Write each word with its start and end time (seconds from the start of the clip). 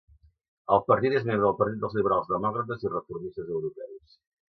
El 0.75 0.81
partit 0.91 1.17
és 1.19 1.27
membre 1.27 1.45
del 1.45 1.55
Partit 1.61 1.85
dels 1.85 1.99
Liberals 1.99 2.35
Demòcrates 2.35 2.89
i 2.89 2.95
Reformistes 2.97 3.57
Europeus. 3.59 4.23